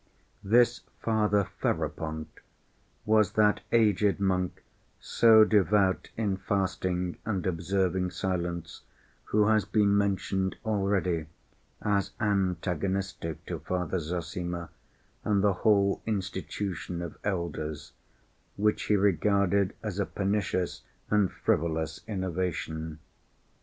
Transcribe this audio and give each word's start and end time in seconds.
This 0.43 0.81
Father 0.99 1.47
Ferapont 1.59 2.25
was 3.05 3.33
that 3.33 3.61
aged 3.71 4.19
monk 4.19 4.63
so 4.99 5.43
devout 5.43 6.09
in 6.17 6.37
fasting 6.37 7.17
and 7.23 7.45
observing 7.45 8.09
silence 8.09 8.81
who 9.25 9.45
has 9.49 9.63
been 9.63 9.95
mentioned 9.95 10.55
already, 10.65 11.27
as 11.83 12.13
antagonistic 12.19 13.45
to 13.45 13.59
Father 13.59 13.99
Zossima 13.99 14.69
and 15.23 15.43
the 15.43 15.53
whole 15.61 16.01
institution 16.07 17.03
of 17.03 17.19
"elders," 17.23 17.91
which 18.57 18.85
he 18.85 18.95
regarded 18.95 19.75
as 19.83 19.99
a 19.99 20.07
pernicious 20.07 20.81
and 21.11 21.31
frivolous 21.31 22.01
innovation. 22.07 22.97